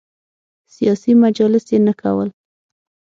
[0.75, 2.29] سیاسي مجالس یې نه کول.